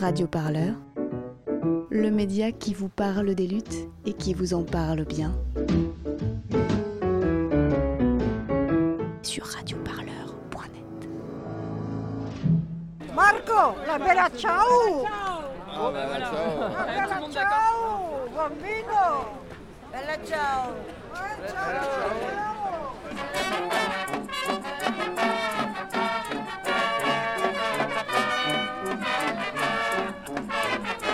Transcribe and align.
Radio 0.00 0.26
Parleur, 0.26 0.74
le 1.90 2.10
média 2.10 2.52
qui 2.52 2.74
vous 2.74 2.88
parle 2.88 3.34
des 3.34 3.46
luttes 3.46 3.88
et 4.04 4.12
qui 4.12 4.34
vous 4.34 4.52
en 4.52 4.62
parle 4.62 5.04
bien. 5.04 5.32
Sur 9.22 9.46
radioparleur.net. 9.46 11.08
Marco, 13.14 13.76
la 13.86 13.98
bella 13.98 14.28
ciao! 14.36 15.02
La 15.66 15.90
bella 15.90 17.20
ciao! 17.32 18.28
Bambino! 18.34 19.24
Bella 19.90 20.16
ciao! 20.26 20.74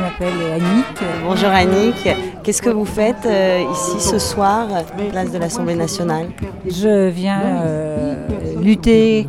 Je 0.03 0.07
m'appelle 0.09 0.53
Annick. 0.53 1.05
Bonjour 1.23 1.51
Annick, 1.51 2.09
qu'est-ce 2.43 2.61
que 2.61 2.71
vous 2.71 2.85
faites 2.85 3.25
euh, 3.25 3.63
ici 3.71 4.01
ce 4.01 4.19
soir, 4.19 4.67
place 5.11 5.31
de 5.31 5.39
l'Assemblée 5.39 5.77
nationale? 5.77 6.27
Je 6.67 7.09
viens 7.09 7.41
euh, 7.63 8.27
lutter 8.61 9.29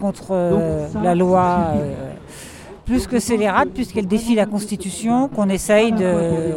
contre 0.00 0.28
euh, 0.30 0.86
la 1.02 1.14
loi 1.14 1.74
plus 2.84 3.06
que 3.06 3.18
scélérate, 3.18 3.70
puisqu'elle 3.70 4.06
défie 4.06 4.34
la 4.34 4.46
Constitution, 4.46 5.28
qu'on 5.28 5.48
essaye 5.48 5.92
de 5.92 6.54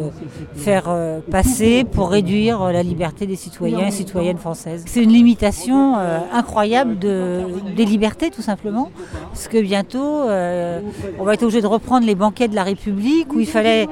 faire 0.55 0.85
euh, 0.87 1.19
passer 1.19 1.83
pour 1.83 2.09
réduire 2.09 2.71
la 2.71 2.83
liberté 2.83 3.25
des 3.25 3.35
citoyens 3.35 3.87
et 3.87 3.91
citoyennes 3.91 4.37
françaises. 4.37 4.83
C'est 4.87 5.03
une 5.03 5.13
limitation 5.13 5.97
euh, 5.97 6.19
incroyable 6.33 6.99
de, 6.99 7.41
des 7.75 7.85
libertés, 7.85 8.29
tout 8.29 8.41
simplement, 8.41 8.91
parce 9.29 9.47
que 9.47 9.61
bientôt, 9.61 10.23
euh, 10.23 10.81
on 11.19 11.23
va 11.23 11.33
être 11.33 11.43
obligé 11.43 11.61
de 11.61 11.67
reprendre 11.67 12.05
les 12.05 12.15
banquets 12.15 12.47
de 12.47 12.55
la 12.55 12.63
République, 12.63 13.33
où 13.33 13.39
il 13.39 13.47
fallait 13.47 13.87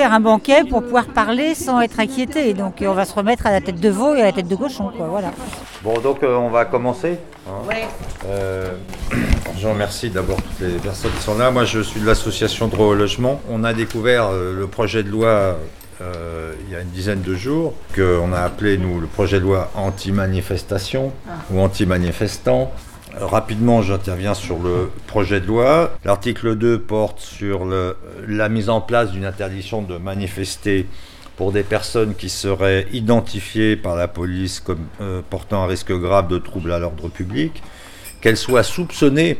faire 0.00 0.14
un 0.14 0.20
banquet 0.20 0.64
pour 0.64 0.82
pouvoir 0.82 1.04
parler 1.08 1.54
sans 1.54 1.82
être 1.82 2.00
inquiété. 2.00 2.54
Donc 2.54 2.76
on 2.80 2.94
va 2.94 3.04
se 3.04 3.12
remettre 3.14 3.46
à 3.46 3.52
la 3.52 3.60
tête 3.60 3.78
de 3.80 3.90
veau 3.90 4.14
et 4.14 4.22
à 4.22 4.24
la 4.24 4.32
tête 4.32 4.48
de 4.48 4.56
cochon, 4.56 4.90
quoi, 4.96 5.08
voilà. 5.08 5.30
Bon, 5.84 5.98
donc 6.00 6.22
euh, 6.22 6.36
on 6.36 6.48
va 6.48 6.64
commencer. 6.64 7.18
hein. 7.46 7.74
Euh, 8.26 8.70
je 9.58 9.68
remercie 9.68 10.08
d'abord 10.08 10.36
toutes 10.36 10.66
les 10.66 10.78
personnes 10.78 11.10
qui 11.12 11.22
sont 11.22 11.36
là. 11.36 11.50
Moi, 11.50 11.64
je 11.66 11.80
suis 11.80 12.00
de 12.00 12.06
l'association 12.06 12.68
Droit 12.68 12.86
au 12.86 12.94
logement. 12.94 13.42
On 13.50 13.62
a 13.62 13.74
découvert 13.74 14.28
euh, 14.28 14.58
le 14.58 14.66
projet 14.66 15.02
de 15.02 15.10
loi 15.10 15.56
euh, 16.00 16.54
il 16.66 16.72
y 16.72 16.76
a 16.76 16.80
une 16.80 16.88
dizaine 16.88 17.20
de 17.20 17.34
jours, 17.34 17.74
qu'on 17.94 18.32
a 18.32 18.40
appelé, 18.40 18.78
nous, 18.78 19.00
le 19.00 19.06
projet 19.06 19.38
de 19.38 19.44
loi 19.44 19.70
anti-manifestation 19.74 21.12
ou 21.52 21.60
anti-manifestant. 21.60 22.72
Rapidement, 23.18 23.82
j'interviens 23.82 24.34
sur 24.34 24.58
le 24.58 24.90
projet 25.06 25.40
de 25.40 25.46
loi. 25.46 25.92
L'article 26.04 26.56
2 26.56 26.80
porte 26.80 27.20
sur 27.20 27.66
la 27.66 28.48
mise 28.48 28.68
en 28.68 28.80
place 28.80 29.10
d'une 29.10 29.24
interdiction 29.24 29.82
de 29.82 29.96
manifester 29.96 30.86
pour 31.40 31.52
des 31.52 31.62
personnes 31.62 32.14
qui 32.14 32.28
seraient 32.28 32.86
identifiées 32.92 33.74
par 33.74 33.96
la 33.96 34.08
police 34.08 34.60
comme 34.60 34.86
euh, 35.00 35.22
portant 35.30 35.62
un 35.62 35.66
risque 35.66 35.90
grave 35.90 36.28
de 36.28 36.36
trouble 36.36 36.70
à 36.70 36.78
l'ordre 36.78 37.08
public, 37.08 37.62
qu'elles 38.20 38.36
soient 38.36 38.62
soupçonnées 38.62 39.38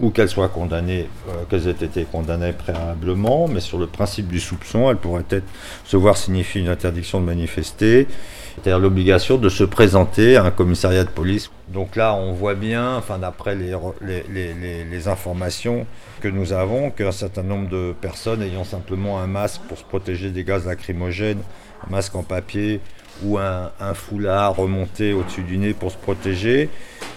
ou 0.00 0.10
qu'elles 0.10 0.28
soient 0.28 0.48
condamnées, 0.48 1.08
euh, 1.28 1.32
qu'elles 1.48 1.68
aient 1.68 1.84
été 1.84 2.04
condamnées 2.04 2.52
préalablement, 2.52 3.48
mais 3.48 3.60
sur 3.60 3.78
le 3.78 3.86
principe 3.86 4.28
du 4.28 4.40
soupçon, 4.40 4.90
elles 4.90 4.96
pourraient 4.96 5.24
être, 5.30 5.44
se 5.84 5.96
voir 5.96 6.16
signifier 6.16 6.60
une 6.62 6.68
interdiction 6.68 7.20
de 7.20 7.26
manifester, 7.26 8.06
c'est-à-dire 8.54 8.78
l'obligation 8.78 9.36
de 9.36 9.48
se 9.48 9.62
présenter 9.64 10.36
à 10.36 10.44
un 10.44 10.50
commissariat 10.50 11.04
de 11.04 11.10
police. 11.10 11.50
Donc 11.68 11.96
là, 11.96 12.14
on 12.14 12.32
voit 12.32 12.54
bien, 12.54 12.96
enfin 12.96 13.18
d'après 13.18 13.54
les, 13.54 13.74
les- 14.00 14.54
les- 14.54 14.84
les 14.84 15.08
informations 15.08 15.86
que 16.20 16.28
nous 16.28 16.52
avons, 16.52 16.90
qu'un 16.90 17.12
certain 17.12 17.42
nombre 17.42 17.68
de 17.68 17.94
personnes 18.00 18.42
ayant 18.42 18.64
simplement 18.64 19.20
un 19.20 19.26
masque 19.26 19.60
pour 19.68 19.78
se 19.78 19.84
protéger 19.84 20.30
des 20.30 20.44
gaz 20.44 20.66
lacrymogènes, 20.66 21.40
un 21.86 21.90
masque 21.90 22.14
en 22.16 22.22
papier 22.22 22.80
ou 23.24 23.38
un, 23.38 23.70
foulard 23.94 24.56
remonté 24.56 25.12
au-dessus 25.12 25.42
du 25.42 25.58
nez 25.58 25.72
pour 25.74 25.90
se 25.92 25.96
protéger, 25.96 26.68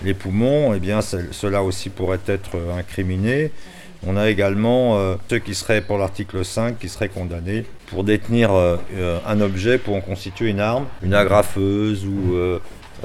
les 0.04 0.14
poumons, 0.14 0.74
eh 0.74 0.80
bien 0.80 1.02
ce- 1.02 1.32
cela 1.32 1.64
aussi 1.64 1.90
pourrait 1.90 2.20
être 2.28 2.56
euh, 2.56 2.78
incriminé. 2.78 3.52
On 4.06 4.18
a 4.18 4.30
également 4.30 4.98
euh, 4.98 5.16
ceux 5.30 5.40
qui 5.40 5.56
seraient 5.56 5.82
pour 5.82 5.98
l'article 5.98 6.44
5 6.44 6.78
qui 6.78 6.90
seraient 6.90 7.08
condamnés 7.10 7.66
pour 7.88 8.04
détenir 8.04 8.52
euh, 8.54 8.78
un 9.26 9.40
objet 9.40 9.78
pour 9.78 9.96
en 9.96 10.02
constituer 10.02 10.50
une 10.50 10.60
arme, 10.60 10.86
une 11.04 11.14
agrafeuse 11.14 12.06
ou 12.06 12.36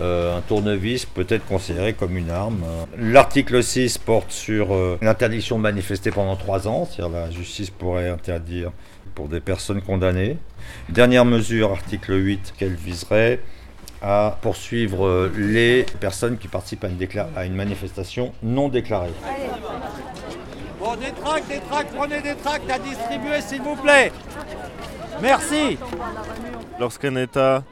un 0.01 0.41
tournevis 0.47 1.07
peut 1.07 1.27
être 1.29 1.45
considéré 1.47 1.93
comme 1.93 2.17
une 2.17 2.31
arme. 2.31 2.63
L'article 2.99 3.63
6 3.65 3.99
porte 3.99 4.31
sur 4.31 4.69
l'interdiction 5.03 5.57
de 5.57 5.63
manifester 5.63 6.11
pendant 6.13 6.37
3 6.37 6.69
ans, 6.69 6.87
c'est-à-dire 6.91 7.17
la 7.19 7.31
justice 7.31 7.71
pourrait 7.71 8.09
interdire 8.09 8.71
pour 9.15 9.29
des 9.29 9.41
personnes 9.41 9.81
condamnées. 9.83 10.37
Dernière 10.89 11.25
mesure, 11.25 11.73
article 11.73 12.13
8, 12.15 12.55
qu'elle 12.59 12.75
viserait 12.75 13.41
à 14.03 14.39
poursuivre 14.43 15.07
euh, 15.07 15.33
les 15.37 15.85
personnes 16.01 16.39
qui 16.39 16.47
participent 16.49 16.85
à 16.85 16.89
une, 16.89 16.99
décla- 16.99 17.29
à 17.37 17.45
une 17.45 17.55
manifestation 17.55 18.33
non 18.43 18.69
déclarée. 18.69 19.11
Bon, 20.79 20.95
des 20.95 21.11
tracts, 21.21 21.49
des 21.49 21.59
tracts, 21.69 21.93
prenez 21.97 22.21
des 22.21 22.37
tracts 22.37 22.71
à 22.71 22.79
distribuer 22.79 23.41
s'il 23.41 23.63
vous 23.63 23.75
plaît. 23.77 24.13
Merci. 25.21 25.77
Lorsqu'un 26.79 27.17
État 27.17 27.65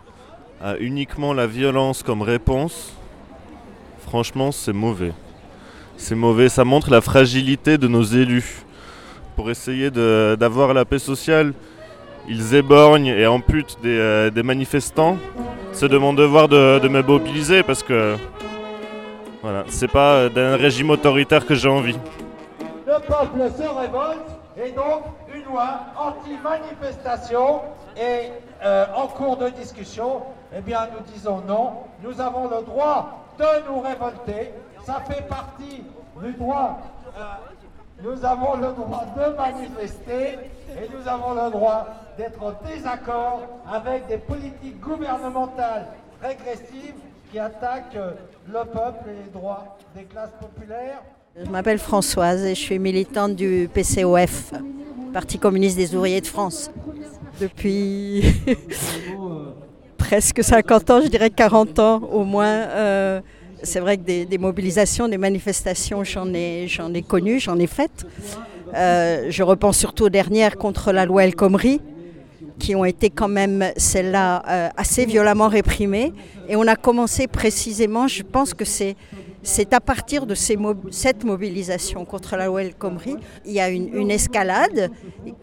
a 0.60 0.76
uniquement 0.78 1.32
la 1.32 1.46
violence 1.46 2.02
comme 2.02 2.22
réponse, 2.22 2.92
franchement, 4.06 4.50
c'est 4.50 4.72
mauvais. 4.72 5.12
C'est 5.96 6.16
mauvais, 6.16 6.48
ça 6.48 6.64
montre 6.64 6.90
la 6.90 7.00
fragilité 7.00 7.78
de 7.78 7.86
nos 7.86 8.02
élus. 8.02 8.64
Pour 9.36 9.50
essayer 9.50 9.90
d'avoir 9.90 10.72
la 10.72 10.86
paix 10.86 10.98
sociale, 10.98 11.52
ils 12.26 12.54
éborgnent 12.54 13.08
et 13.08 13.26
amputent 13.26 13.76
des, 13.82 13.98
euh, 13.98 14.42
manifestants. 14.42 15.18
C'est 15.72 15.88
de 15.88 15.98
mon 15.98 16.14
devoir 16.14 16.48
de, 16.48 16.88
me 16.88 17.02
mobiliser 17.02 17.62
parce 17.62 17.82
que 17.82 18.16
voilà, 19.42 19.64
c'est 19.68 19.92
pas 19.92 20.14
euh, 20.14 20.28
d'un 20.30 20.56
régime 20.56 20.88
autoritaire 20.88 21.44
que 21.44 21.54
j'ai 21.54 21.68
envie. 21.68 21.98
Le 22.86 22.94
peuple 23.06 23.52
se 23.54 23.62
révolte 23.62 24.26
et 24.56 24.70
donc 24.70 25.02
une 25.34 25.44
loi 25.44 25.80
anti-manifestation 25.98 27.60
est 27.94 28.32
euh, 28.64 28.86
en 28.96 29.06
cours 29.06 29.36
de 29.36 29.50
discussion. 29.50 30.22
Eh 30.56 30.62
bien, 30.62 30.88
nous 30.92 31.12
disons 31.12 31.42
non. 31.46 31.72
Nous 32.02 32.22
avons 32.22 32.44
le 32.44 32.64
droit 32.64 33.26
de 33.38 33.44
nous 33.68 33.80
révolter. 33.80 34.52
Ça 34.86 35.02
fait 35.06 35.28
partie 35.28 35.82
du 36.22 36.32
droit. 36.32 36.80
Nous 38.02 38.24
avons 38.24 38.56
le 38.56 38.72
droit 38.72 39.04
de 39.16 39.36
manifester 39.36 40.38
et 40.70 40.88
nous 40.92 41.08
avons 41.08 41.34
le 41.34 41.50
droit 41.50 41.86
d'être 42.18 42.42
en 42.42 42.52
désaccord 42.68 43.42
avec 43.70 44.06
des 44.08 44.18
politiques 44.18 44.80
gouvernementales 44.80 45.86
régressives 46.22 46.94
qui 47.30 47.38
attaquent 47.38 47.98
le 48.46 48.64
peuple 48.64 49.08
et 49.08 49.24
les 49.24 49.30
droits 49.32 49.76
des 49.94 50.04
classes 50.04 50.34
populaires. 50.40 51.02
Je 51.38 51.50
m'appelle 51.50 51.78
Françoise 51.78 52.44
et 52.44 52.54
je 52.54 52.60
suis 52.60 52.78
militante 52.78 53.34
du 53.34 53.68
PCOF, 53.72 54.52
Parti 55.12 55.38
communiste 55.38 55.76
des 55.76 55.94
ouvriers 55.94 56.20
de 56.20 56.26
France. 56.26 56.70
Depuis 57.40 58.22
presque 59.98 60.42
50 60.42 60.90
ans, 60.90 61.00
je 61.02 61.08
dirais 61.08 61.30
40 61.30 61.78
ans 61.78 62.02
au 62.10 62.24
moins. 62.24 62.46
euh, 62.46 63.20
c'est 63.66 63.80
vrai 63.80 63.98
que 63.98 64.24
des, 64.24 64.38
mobilisations, 64.38 65.08
des 65.08 65.18
manifestations, 65.18 66.04
j'en 66.04 66.32
ai, 66.32 66.66
j'en 66.68 66.90
connu, 67.06 67.40
j'en 67.40 67.58
ai 67.58 67.66
faites. 67.66 68.06
Euh, 68.74 69.26
je 69.28 69.42
repense 69.42 69.76
surtout 69.76 70.04
aux 70.04 70.08
dernières 70.08 70.56
contre 70.56 70.92
la 70.92 71.04
loi 71.04 71.24
El 71.24 71.34
Khomri, 71.34 71.80
qui 72.58 72.74
ont 72.74 72.84
été 72.84 73.10
quand 73.10 73.28
même, 73.28 73.64
celles-là, 73.76 74.42
euh, 74.48 74.68
assez 74.76 75.04
violemment 75.04 75.48
réprimées. 75.48 76.12
Et 76.48 76.56
on 76.56 76.66
a 76.66 76.76
commencé 76.76 77.26
précisément, 77.26 78.08
je 78.08 78.22
pense 78.22 78.54
que 78.54 78.64
c'est 78.64 78.96
c'est 79.46 79.72
à 79.74 79.80
partir 79.80 80.26
de 80.26 80.34
cette 80.34 81.24
mobilisation 81.24 82.04
contre 82.04 82.36
la 82.36 82.46
loi 82.46 82.64
El 82.64 82.74
Khomri, 82.74 83.16
il 83.44 83.52
y 83.52 83.60
a 83.60 83.68
une, 83.68 83.94
une 83.94 84.10
escalade 84.10 84.90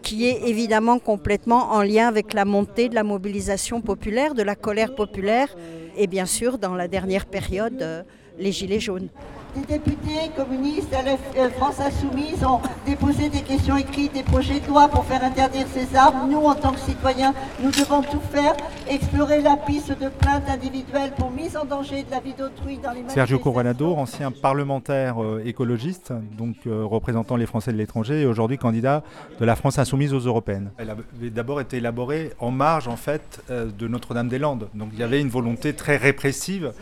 qui 0.02 0.26
est 0.26 0.46
évidemment 0.46 0.98
complètement 0.98 1.72
en 1.72 1.82
lien 1.82 2.06
avec 2.06 2.34
la 2.34 2.44
montée 2.44 2.90
de 2.90 2.94
la 2.94 3.02
mobilisation 3.02 3.80
populaire, 3.80 4.34
de 4.34 4.42
la 4.42 4.54
colère 4.56 4.94
populaire, 4.94 5.56
et 5.96 6.06
bien 6.06 6.26
sûr, 6.26 6.58
dans 6.58 6.74
la 6.74 6.86
dernière 6.86 7.24
période, 7.24 7.80
euh, 7.80 8.02
les 8.38 8.52
Gilets 8.52 8.80
jaunes. 8.80 9.08
Des 9.54 9.78
députés 9.78 10.30
communistes 10.36 10.92
à 10.92 11.02
la 11.02 11.12
euh, 11.12 11.48
France 11.50 11.78
Insoumise 11.78 12.42
ont 12.44 12.60
déposé 12.84 13.28
des 13.28 13.42
questions 13.42 13.76
écrites, 13.76 14.12
des 14.12 14.24
projets 14.24 14.58
de 14.58 14.66
loi 14.66 14.88
pour 14.88 15.04
faire 15.04 15.22
interdire 15.22 15.66
ces 15.72 15.94
armes. 15.94 16.28
Nous, 16.28 16.40
en 16.40 16.56
tant 16.56 16.72
que 16.72 16.80
citoyens, 16.80 17.32
nous 17.62 17.70
devons 17.70 18.02
tout 18.02 18.20
faire, 18.32 18.56
explorer 18.88 19.42
la 19.42 19.56
piste 19.56 19.90
de 19.90 20.08
plainte 20.08 20.48
individuelle 20.48 21.12
pour 21.16 21.30
mise 21.30 21.56
en 21.56 21.64
danger 21.64 22.02
de 22.02 22.10
la 22.10 22.18
vie 22.18 22.34
d'autrui 22.36 22.78
dans 22.78 22.90
les 22.90 23.04
Sergio. 23.06 23.38
Coronado, 23.38 23.94
ancien 23.94 24.32
parlementaire 24.32 25.22
euh, 25.22 25.40
écologiste, 25.44 26.12
donc 26.36 26.56
euh, 26.66 26.84
représentant 26.84 27.36
les 27.36 27.46
Français 27.46 27.72
de 27.72 27.76
l'étranger 27.78 28.22
et 28.22 28.26
aujourd'hui 28.26 28.58
candidat 28.58 29.04
de 29.38 29.44
la 29.44 29.54
France 29.54 29.78
insoumise 29.78 30.12
aux 30.14 30.18
européennes. 30.18 30.72
Elle 30.78 30.90
avait 30.90 31.30
d'abord 31.30 31.60
été 31.60 31.76
élaborée 31.76 32.32
en 32.40 32.50
marge 32.50 32.88
en 32.88 32.96
fait 32.96 33.40
de 33.48 33.88
Notre-Dame-des-Landes. 33.88 34.68
Donc 34.74 34.88
il 34.94 34.98
y 34.98 35.02
avait 35.04 35.20
une 35.20 35.28
volonté 35.28 35.74
très 35.74 35.96
répressive 35.96 36.72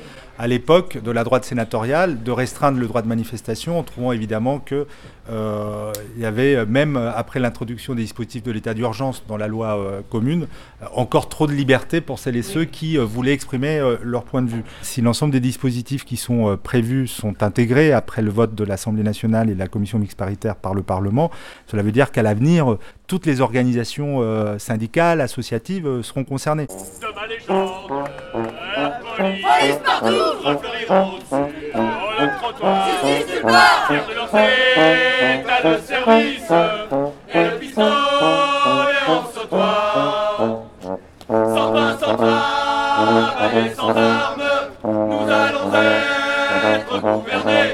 à 0.42 0.48
l'époque 0.48 0.98
de 1.00 1.12
la 1.12 1.22
droite 1.22 1.44
sénatoriale 1.44 2.24
de 2.24 2.32
restreindre 2.32 2.80
le 2.80 2.88
droit 2.88 3.00
de 3.00 3.06
manifestation 3.06 3.78
en 3.78 3.84
trouvant 3.84 4.10
évidemment 4.10 4.58
que 4.58 4.88
euh, 5.30 5.92
il 6.16 6.22
y 6.22 6.26
avait, 6.26 6.66
même 6.66 6.96
après 6.96 7.38
l'introduction 7.38 7.94
des 7.94 8.02
dispositifs 8.02 8.42
de 8.42 8.50
l'état 8.50 8.74
d'urgence 8.74 9.22
dans 9.28 9.36
la 9.36 9.46
loi 9.46 9.78
euh, 9.78 10.00
commune, 10.10 10.48
encore 10.96 11.28
trop 11.28 11.46
de 11.46 11.52
liberté 11.52 12.00
pour 12.00 12.18
celles 12.18 12.34
et 12.34 12.42
ceux 12.42 12.64
qui 12.64 12.96
voulaient 12.96 13.32
exprimer 13.32 13.80
leur 14.02 14.24
point 14.24 14.42
de 14.42 14.50
vue. 14.50 14.64
Si 14.82 15.00
l'ensemble 15.00 15.32
des 15.32 15.38
dispositifs 15.38 16.04
qui 16.04 16.16
sont 16.16 16.58
prévus 16.60 17.06
sont 17.06 17.44
intégrés 17.44 17.92
après 17.92 18.20
le 18.20 18.32
vote 18.32 18.56
de 18.56 18.64
l'Assemblée 18.64 19.04
nationale 19.04 19.48
et 19.48 19.54
de 19.54 19.60
la 19.60 19.68
commission 19.68 20.00
mixte 20.00 20.18
paritaire 20.18 20.56
par 20.56 20.74
le 20.74 20.82
Parlement, 20.82 21.30
cela 21.68 21.84
veut 21.84 21.92
dire 21.92 22.10
qu'à 22.10 22.22
l'avenir, 22.22 22.78
toutes 23.06 23.26
les 23.26 23.40
organisations 23.40 24.58
syndicales, 24.58 25.20
associatives 25.20 26.02
seront 26.02 26.24
concernées. 26.24 26.66
Police 29.22 29.78
partout 29.84 30.08
le 32.18 32.38
trottoir 32.38 32.88
Justice 32.88 33.34
nulle 33.34 33.42
part 33.42 33.88
de 33.88 34.14
lancer 34.18 34.50
état 35.38 35.62
de 35.62 35.78
service 35.80 36.50
Et 37.32 37.44
le 37.44 37.58
pistolet 37.60 37.86
en 39.06 39.22
sautoir 39.32 40.58
Sans 41.28 41.72
pain, 41.72 41.98
sans 42.00 42.16
trame 42.16 43.30
et 43.54 43.74
sans 43.74 43.90
armes 43.90 44.42
Nous 44.82 45.30
allons 45.30 45.72
être 46.74 47.00
gouvernés 47.00 47.70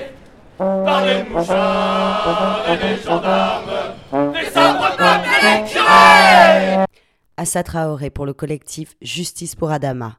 Par 0.59 1.01
les 1.07 1.23
mouchards 1.31 2.65
et 2.69 2.77
les 2.77 2.97
gendarmes 3.03 4.33
Des 4.35 4.51
sabres 4.51 4.97
les 5.43 5.73
curés 5.73 6.85
Assa 7.39 7.63
Traoré 7.63 8.11
pour 8.11 8.27
le 8.27 8.35
collectif 8.35 8.97
Justice 9.01 9.55
pour 9.55 9.71
Adama 9.71 10.19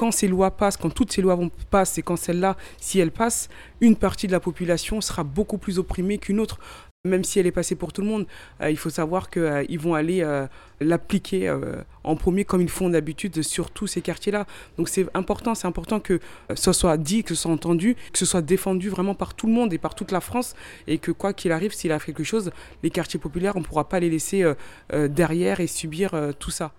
quand 0.00 0.12
ces 0.12 0.28
lois 0.28 0.50
passent, 0.50 0.78
quand 0.78 0.88
toutes 0.88 1.12
ces 1.12 1.20
lois 1.20 1.34
vont 1.34 1.50
passer, 1.70 2.00
et 2.00 2.02
quand 2.02 2.16
celle-là, 2.16 2.56
si 2.78 2.98
elle 3.00 3.10
passe, 3.10 3.50
une 3.82 3.96
partie 3.96 4.26
de 4.26 4.32
la 4.32 4.40
population 4.40 5.02
sera 5.02 5.24
beaucoup 5.24 5.58
plus 5.58 5.78
opprimée 5.78 6.16
qu'une 6.16 6.40
autre. 6.40 6.58
Même 7.04 7.22
si 7.22 7.38
elle 7.38 7.46
est 7.46 7.52
passée 7.52 7.76
pour 7.76 7.92
tout 7.92 8.00
le 8.00 8.06
monde, 8.06 8.26
euh, 8.62 8.70
il 8.70 8.78
faut 8.78 8.88
savoir 8.88 9.28
qu'ils 9.28 9.42
euh, 9.42 9.78
vont 9.78 9.94
aller 9.94 10.22
euh, 10.22 10.46
l'appliquer 10.80 11.54
en 12.02 12.16
premier 12.16 12.46
comme 12.46 12.62
ils 12.62 12.70
font 12.70 12.88
d'habitude 12.88 13.42
sur 13.42 13.70
tous 13.70 13.88
ces 13.88 14.00
quartiers-là. 14.00 14.46
Donc 14.78 14.88
c'est 14.88 15.06
important, 15.12 15.54
c'est 15.54 15.66
important 15.66 16.00
que 16.00 16.18
ce 16.54 16.72
soit 16.72 16.96
dit, 16.96 17.22
que 17.22 17.34
ce 17.34 17.42
soit 17.42 17.52
entendu, 17.52 17.94
que 18.12 18.18
ce 18.18 18.24
soit 18.24 18.40
défendu 18.40 18.88
vraiment 18.88 19.14
par 19.14 19.34
tout 19.34 19.48
le 19.48 19.52
monde 19.52 19.70
et 19.74 19.78
par 19.78 19.94
toute 19.94 20.12
la 20.12 20.22
France 20.22 20.54
et 20.86 20.96
que 20.96 21.12
quoi 21.12 21.34
qu'il 21.34 21.52
arrive, 21.52 21.74
s'il 21.74 21.92
arrive 21.92 22.06
quelque 22.06 22.24
chose, 22.24 22.52
les 22.82 22.88
quartiers 22.88 23.20
populaires, 23.20 23.56
on 23.56 23.60
ne 23.60 23.64
pourra 23.66 23.86
pas 23.86 24.00
les 24.00 24.08
laisser 24.08 24.50
derrière 24.90 25.60
et 25.60 25.66
subir 25.66 26.14
tout 26.38 26.50
ça. 26.50 26.72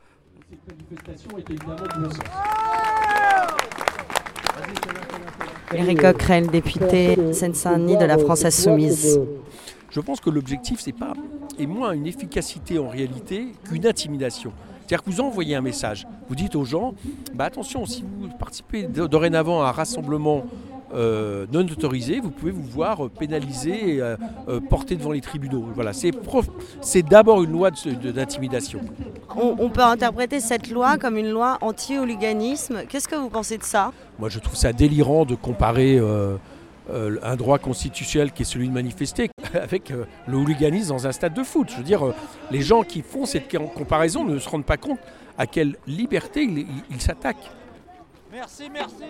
Eric 5.74 6.02
Coquerel, 6.02 6.48
député 6.48 7.34
Seine-Saint-Denis 7.34 7.98
de 7.98 8.06
la 8.06 8.18
France 8.18 8.46
Insoumise. 8.46 9.20
Je 9.90 10.00
pense 10.00 10.20
que 10.20 10.30
l'objectif, 10.30 10.80
c'est 10.80 10.92
pas 10.92 11.14
et 11.60 11.68
moins 11.68 11.92
une 11.92 12.08
efficacité 12.08 12.80
en 12.80 12.90
réalité 12.90 13.48
qu'une 13.70 13.86
intimidation. 13.86 14.52
C'est-à-dire 14.80 15.04
que 15.04 15.10
vous 15.10 15.22
envoyez 15.22 15.56
un 15.56 15.62
message, 15.62 16.08
vous 16.28 16.36
dites 16.36 16.56
aux 16.56 16.66
gens, 16.66 16.94
bah 17.34 17.46
attention, 17.46 17.86
si 17.86 18.04
vous 18.04 18.28
participez 18.38 18.84
dorénavant 18.84 19.64
à 19.64 19.70
un 19.70 19.72
rassemblement 19.72 20.46
euh, 20.94 21.46
non 21.52 21.62
autorisé, 21.62 22.20
vous 22.20 22.32
pouvez 22.32 22.52
vous 22.52 22.64
voir 22.64 23.10
pénalisé 23.10 23.96
et 23.96 24.02
euh, 24.02 24.18
euh, 24.50 24.60
porté 24.60 24.96
devant 24.96 25.12
les 25.12 25.22
tribunaux. 25.22 25.66
Voilà, 25.74 25.92
c'est 25.94 27.02
d'abord 27.04 27.44
une 27.44 27.52
loi 27.52 27.72
d'intimidation. 27.72 28.82
On, 29.36 29.70
peut 29.70 29.82
interpréter 29.82 30.40
cette 30.42 30.70
loi 30.70 30.98
comme 30.98 31.18
une 31.18 31.30
loi 31.30 31.58
anti-hooliganisme. 31.62 32.84
Qu'est-ce 32.90 33.08
que 33.08 33.16
vous 33.16 33.30
pensez 33.30 33.58
de 33.58 33.64
ça? 33.64 33.94
Moi, 34.20 34.28
je 34.30 34.40
trouve 34.40 34.56
ça 34.56 34.74
délirant 34.74 35.26
de 35.26 35.36
comparer 35.36 36.00
un 36.90 37.36
droit 37.38 37.58
constitutionnel 37.58 38.32
qui 38.34 38.42
est 38.42 38.46
celui 38.46 38.68
de 38.68 38.74
manifester 38.74 39.30
avec 39.54 39.94
le 40.28 40.38
hooliganisme 40.38 40.90
dans 40.90 41.08
un 41.08 41.14
stade 41.14 41.34
de 41.34 41.44
foot. 41.44 41.70
Je 41.72 41.78
veux 41.78 41.84
dire, 41.84 42.04
les 42.52 42.62
gens 42.62 42.84
qui 42.84 43.02
font 43.02 43.26
cette 43.26 43.48
comparaison 43.74 44.26
ne 44.26 44.38
se 44.38 44.50
rendent 44.50 44.66
pas 44.66 44.78
compte 44.78 45.00
à 45.38 45.48
quelle 45.48 45.78
liberté 45.88 46.44
ils 46.90 47.02
s'attaquent. 47.02 47.50
Merci, 48.32 48.70
merci. 48.72 49.06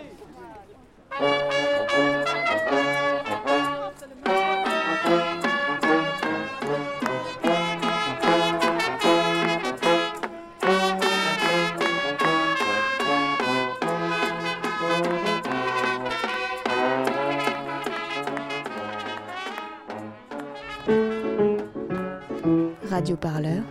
Radio 22.89 23.15
Parleur, 23.15 23.63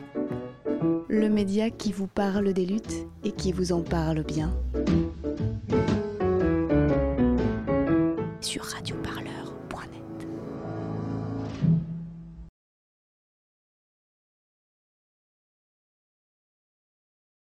le 1.08 1.28
média 1.28 1.70
qui 1.70 1.92
vous 1.92 2.06
parle 2.06 2.52
des 2.52 2.66
luttes 2.66 3.06
et 3.24 3.32
qui 3.32 3.52
vous 3.52 3.72
en 3.72 3.80
parle 3.80 4.22
bien. 4.22 4.50
Sur 8.50 8.64
Radio 8.64 8.99